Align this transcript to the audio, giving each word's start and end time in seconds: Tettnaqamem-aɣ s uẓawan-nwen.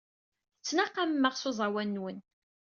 Tettnaqamem-aɣ 0.57 1.33
s 1.37 1.43
uẓawan-nwen. 1.49 2.17